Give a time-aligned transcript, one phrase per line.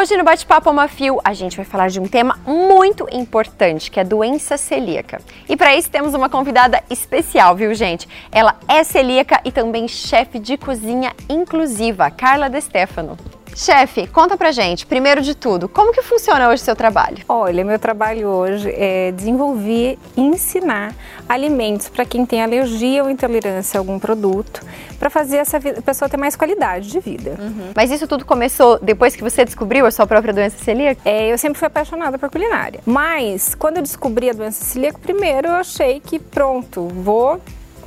[0.00, 4.02] Hoje no Bate-Papo Mafio a gente vai falar de um tema muito importante, que é
[4.02, 5.20] doença celíaca.
[5.46, 8.08] E para isso temos uma convidada especial, viu, gente?
[8.32, 13.18] Ela é celíaca e também chefe de cozinha inclusiva, Carla De Stefano.
[13.54, 17.18] Chefe, conta pra gente, primeiro de tudo, como que funciona hoje o seu trabalho?
[17.28, 20.94] Olha, meu trabalho hoje é desenvolver e ensinar
[21.28, 24.62] alimentos para quem tem alergia ou intolerância a algum produto,
[24.98, 27.36] para fazer essa pessoa ter mais qualidade de vida.
[27.38, 27.72] Uhum.
[27.74, 31.00] Mas isso tudo começou depois que você descobriu a sua própria doença celíaca?
[31.04, 32.80] É, eu sempre fui apaixonada por culinária.
[32.84, 37.40] Mas quando eu descobri a doença celíaca, primeiro eu achei que pronto, vou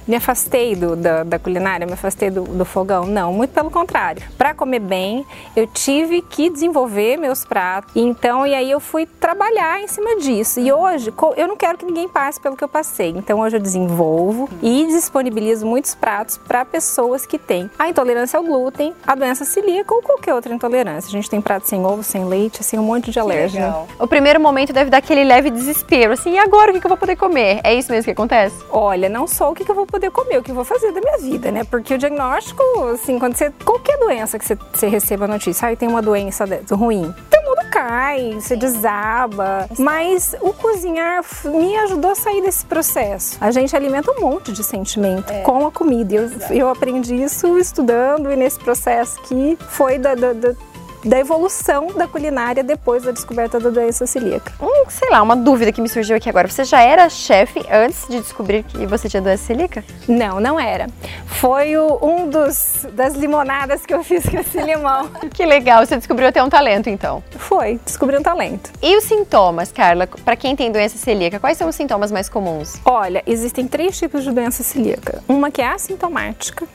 [0.07, 3.05] me afastei do, da, da, culinária, me afastei do, do, fogão.
[3.05, 4.23] Não, muito pelo contrário.
[4.37, 5.25] Para comer bem,
[5.55, 7.91] eu tive que desenvolver meus pratos.
[7.95, 10.59] Então, e aí eu fui trabalhar em cima disso.
[10.59, 13.09] E hoje, eu não quero que ninguém passe pelo que eu passei.
[13.09, 18.43] Então, hoje eu desenvolvo e disponibilizo muitos pratos para pessoas que têm a intolerância ao
[18.43, 21.07] glúten, a doença celíaca ou qualquer outra intolerância.
[21.07, 23.87] A gente tem prato sem ovo, sem leite, assim, um monte de alérgeno.
[23.99, 26.97] O primeiro momento deve dar aquele leve desespero, assim, e agora o que eu vou
[26.97, 27.61] poder comer?
[27.63, 28.55] É isso mesmo que acontece?
[28.69, 31.19] Olha, não só o que eu vou poder comer, o que vou fazer da minha
[31.19, 31.63] vida, né?
[31.63, 32.63] Porque o diagnóstico,
[32.93, 33.53] assim, quando você.
[33.63, 37.45] Qualquer doença que você, você receba a notícia, aí ah, tem uma doença ruim, todo
[37.45, 39.69] mundo cai, você desaba.
[39.77, 43.37] Mas o cozinhar me ajudou a sair desse processo.
[43.39, 45.41] A gente alimenta um monte de sentimento é.
[45.41, 46.15] com a comida.
[46.15, 50.55] Eu, eu aprendi isso estudando e nesse processo que foi da, da, da
[51.03, 54.51] da evolução da culinária depois da descoberta da doença celíaca.
[54.61, 56.47] Hum, sei lá, uma dúvida que me surgiu aqui agora.
[56.47, 59.83] Você já era chefe antes de descobrir que você tinha doença celíaca?
[60.07, 60.87] Não, não era.
[61.25, 65.09] Foi o, um dos das limonadas que eu fiz com esse limão.
[65.33, 67.23] que legal, você descobriu até um talento então.
[67.31, 68.71] Foi, descobri um talento.
[68.81, 70.07] E os sintomas, Carla?
[70.07, 72.75] Para quem tem doença celíaca, quais são os sintomas mais comuns?
[72.85, 75.23] Olha, existem três tipos de doença celíaca.
[75.27, 76.67] Uma que é assintomática,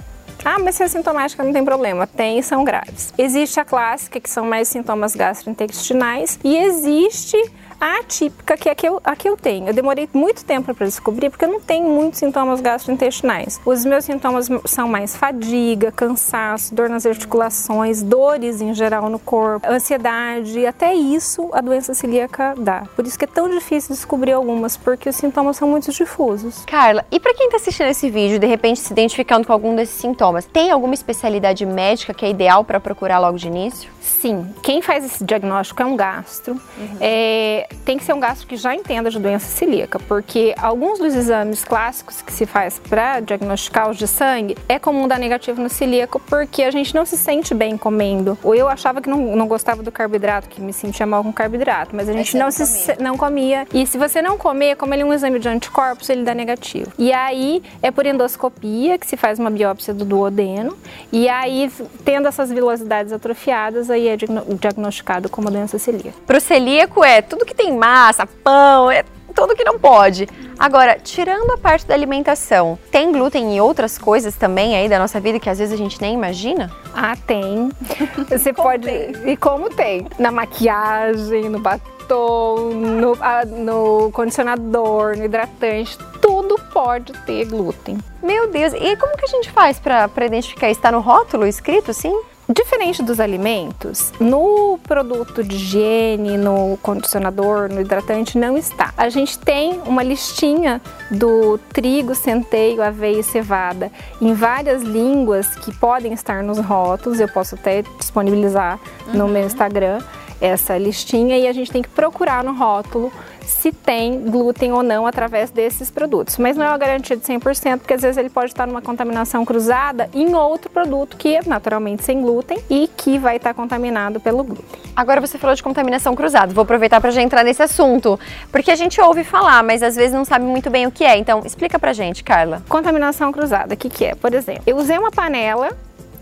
[0.45, 2.07] ah, mas se é sintomática não tem problema.
[2.07, 3.13] Tem e são graves.
[3.19, 7.37] Existe a clássica, que são mais sintomas gastrointestinais, e existe
[7.81, 9.69] a atípica, que é a que eu, a que eu tenho.
[9.69, 13.61] Eu demorei muito tempo para descobrir, porque eu não tenho muitos sintomas gastrointestinais.
[13.65, 19.67] Os meus sintomas são mais fadiga, cansaço, dor nas articulações, dores em geral no corpo,
[19.69, 22.85] ansiedade, até isso a doença celíaca dá.
[22.97, 26.65] Por isso que é tão difícil descobrir algumas, porque os sintomas são muito difusos.
[26.67, 30.01] Carla, e para quem está assistindo esse vídeo, de repente se identificando com algum desses
[30.01, 33.91] sintomas, tem alguma especialidade médica que é ideal para procurar logo de início?
[34.01, 36.55] Sim, quem faz esse diagnóstico é um gastro.
[36.55, 36.97] Uhum.
[37.01, 41.15] É, tem que ser um gastro que já entenda de doença celíaca, porque alguns dos
[41.15, 45.69] exames clássicos que se faz para diagnosticar os de sangue é comum dar negativo no
[45.69, 48.39] celíaco porque a gente não se sente bem comendo.
[48.43, 51.95] Ou eu achava que não, não gostava do carboidrato, que me sentia mal com carboidrato,
[51.95, 52.97] mas a gente não, se, comia.
[53.01, 53.67] não comia.
[53.73, 56.93] E se você não comer, como ele é um exame de anticorpos, ele dá negativo.
[56.99, 60.77] E aí é por endoscopia que se faz uma biópsia do duodeno,
[61.13, 61.71] e aí
[62.05, 66.19] tendo essas vilosidades atrofiadas, aí é diagnosticado como doença celíaca.
[66.27, 69.05] Pro celíaco é tudo que tem massa, pão, é
[69.35, 70.29] tudo que não pode.
[70.59, 75.21] Agora, tirando a parte da alimentação, tem glúten em outras coisas também aí da nossa
[75.21, 76.71] vida que às vezes a gente nem imagina?
[76.95, 77.69] Ah, tem.
[78.29, 78.85] Você pode.
[78.85, 79.31] Tem?
[79.31, 80.07] E como tem?
[80.19, 87.99] Na maquiagem, no batom, no, ah, no condicionador, no hidratante, tudo pode ter glúten.
[88.23, 90.71] Meu Deus, e como que a gente faz para identificar?
[90.71, 92.21] Está no rótulo escrito sim?
[92.51, 98.95] Diferente dos alimentos, no produto de higiene, no condicionador, no hidratante, não está.
[98.97, 105.75] A gente tem uma listinha do trigo, centeio, aveia e cevada em várias línguas que
[105.77, 107.21] podem estar nos rótulos.
[107.21, 109.13] Eu posso até disponibilizar uhum.
[109.13, 110.01] no meu Instagram
[110.41, 113.13] essa listinha e a gente tem que procurar no rótulo
[113.49, 116.37] se tem glúten ou não através desses produtos.
[116.37, 119.45] Mas não é uma garantia de 100%, porque às vezes ele pode estar numa contaminação
[119.45, 124.45] cruzada em outro produto que é naturalmente sem glúten e que vai estar contaminado pelo
[124.45, 124.81] glúten.
[124.95, 126.53] Agora você falou de contaminação cruzada.
[126.53, 128.21] Vou aproveitar para já entrar nesse assunto,
[128.53, 131.17] porque a gente ouve falar, mas às vezes não sabe muito bem o que é.
[131.17, 132.63] Então, explica pra gente, Carla.
[132.69, 134.15] Contaminação cruzada, o que, que é?
[134.15, 135.71] Por exemplo, eu usei uma panela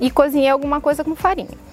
[0.01, 1.67] e cozinhei alguma coisa com farinha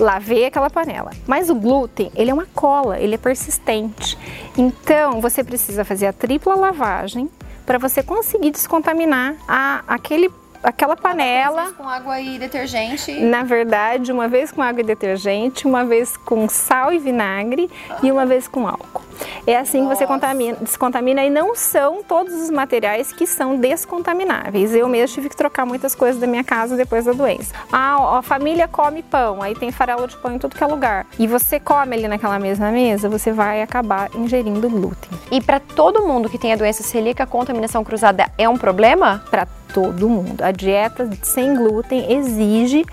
[0.00, 1.10] lavei aquela panela.
[1.26, 4.18] Mas o glúten, ele é uma cola, ele é persistente.
[4.60, 7.30] Então, você precisa fazer a tripla lavagem
[7.64, 10.30] para você conseguir descontaminar a, aquele
[10.62, 11.72] aquela panela.
[11.72, 13.10] com água e detergente?
[13.20, 18.00] Na verdade, uma vez com água e detergente, uma vez com sal e vinagre ah.
[18.02, 19.00] e uma vez com álcool.
[19.46, 19.92] É assim Nossa.
[19.92, 24.74] que você contamina, descontamina e não são todos os materiais que são descontamináveis.
[24.74, 27.54] Eu mesmo tive que trocar muitas coisas da minha casa depois da doença.
[27.72, 31.06] Ah, a família come pão, aí tem farelo de pão em tudo que é lugar.
[31.18, 35.10] E você come ali naquela mesma mesa, você vai acabar ingerindo glúten.
[35.30, 39.22] E para todo mundo que tem a doença celíaca, a contaminação cruzada é um problema?
[39.30, 40.42] Para todo mundo.
[40.42, 42.84] A dieta sem glúten exige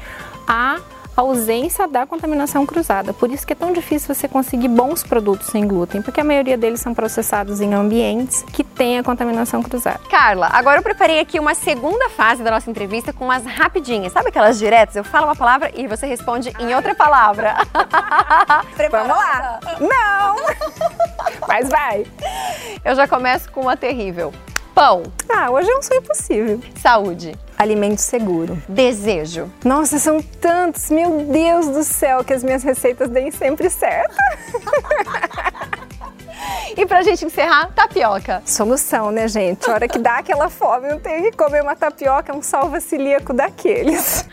[0.47, 0.79] a
[1.17, 3.11] ausência da contaminação cruzada.
[3.11, 6.55] Por isso que é tão difícil você conseguir bons produtos sem glúten, porque a maioria
[6.55, 9.99] deles são processados em ambientes que têm a contaminação cruzada.
[10.09, 14.13] Carla, agora eu preparei aqui uma segunda fase da nossa entrevista com umas rapidinhas.
[14.13, 14.95] Sabe aquelas diretas?
[14.95, 17.55] Eu falo uma palavra e você responde em outra palavra.
[18.91, 19.59] Vamos lá!
[19.79, 20.35] Não!
[21.47, 22.05] Mas vai!
[22.85, 24.31] Eu já começo com uma terrível.
[24.75, 25.03] Pão.
[25.27, 26.61] Ah, hoje é um sonho possível.
[26.79, 27.33] Saúde.
[27.57, 28.61] Alimento seguro.
[28.69, 29.51] Desejo.
[29.65, 30.91] Nossa, são tantos!
[30.91, 34.15] Meu Deus do céu, que as minhas receitas deem sempre certo.
[36.75, 38.41] E pra gente encerrar, tapioca.
[38.45, 39.69] Solução, né, gente?
[39.69, 43.33] A hora que dá aquela fome, eu tenho que comer uma tapioca, um salva celíaco
[43.33, 44.27] daqueles.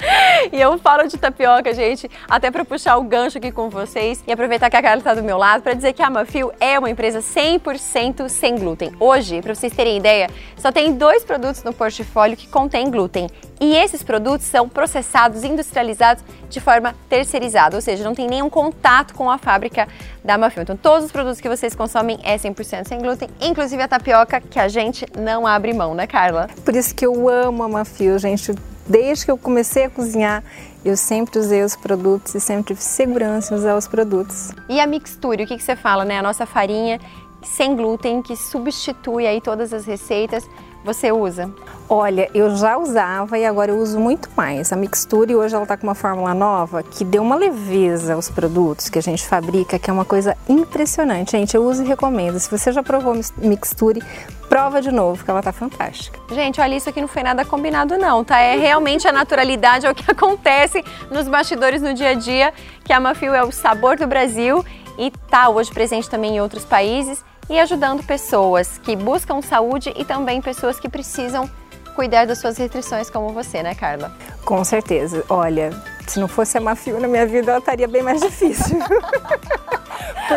[0.53, 4.33] E eu falo de tapioca, gente, até para puxar o gancho aqui com vocês e
[4.33, 6.91] aproveitar que a Carla está do meu lado para dizer que a Mafio é uma
[6.91, 8.93] empresa 100% sem glúten.
[8.99, 13.29] Hoje, para vocês terem ideia, só tem dois produtos no portfólio que contêm glúten.
[13.61, 19.15] E esses produtos são processados, industrializados de forma terceirizada, ou seja, não tem nenhum contato
[19.15, 19.89] com a fábrica
[20.25, 20.63] da Mafio.
[20.63, 24.59] Então, todos os produtos que vocês consomem é 100% sem glúten, inclusive a tapioca, que
[24.59, 26.49] a gente não abre mão, né, Carla?
[26.65, 28.55] Por isso que eu amo a Mafio, gente.
[28.87, 30.43] Desde que eu comecei a cozinhar,
[30.85, 34.53] eu sempre usei os produtos e sempre tive segurança em usar os produtos.
[34.69, 36.19] E a mixture, o que, que você fala, né?
[36.19, 37.01] A nossa farinha
[37.43, 40.49] sem glúten que substitui aí todas as receitas
[40.85, 41.51] você usa?
[41.89, 44.73] Olha, eu já usava e agora eu uso muito mais.
[44.73, 48.89] A Mixture hoje ela tá com uma fórmula nova que deu uma leveza aos produtos
[48.89, 51.33] que a gente fabrica, que é uma coisa impressionante.
[51.33, 52.41] Gente, eu uso e recomendo.
[52.41, 54.03] Se você já provou Mixture,
[54.49, 56.19] prova de novo, que ela tá fantástica.
[56.35, 58.41] Gente, olha, isso aqui não foi nada combinado não, tá?
[58.41, 62.95] É realmente a naturalidade, é o que acontece nos bastidores no dia a dia, que
[62.95, 64.65] a Mafio é o sabor do Brasil
[64.97, 70.05] e tá hoje presente também em outros países e ajudando pessoas que buscam saúde e
[70.05, 71.51] também pessoas que precisam
[71.95, 74.13] cuidar das suas restrições como você, né, Carla?
[74.45, 75.25] Com certeza.
[75.29, 75.71] Olha,
[76.07, 78.79] se não fosse a Mafio na minha vida, ela estaria bem mais difícil.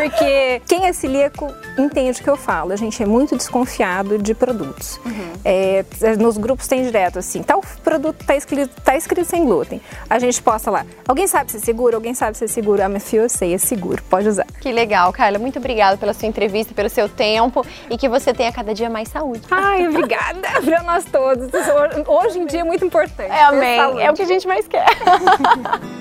[0.02, 2.72] Porque quem é celíaco entende o que eu falo.
[2.72, 5.00] A gente é muito desconfiado de produtos.
[5.06, 5.34] Uhum.
[5.44, 5.84] É,
[6.20, 9.82] nos grupos tem direto assim, tal produto está escrito, tá escrito sem glúten.
[10.10, 10.86] A gente posta lá.
[11.08, 11.96] Alguém sabe se é seguro?
[11.96, 12.84] Alguém sabe se é seguro?
[12.84, 14.02] A minha filha eu sei, é seguro.
[14.10, 14.46] Pode usar.
[14.62, 15.40] Que legal, Carla.
[15.40, 19.10] Muito obrigada pela sua entrevista, pelo seu tempo e que você tenha cada dia mais
[19.10, 19.42] saúde.
[19.50, 21.50] Ai, obrigada para nós todos.
[22.08, 23.32] Hoje em dia é muito importante.
[23.32, 24.02] É, amém.
[24.02, 24.86] É o que a gente mais quer.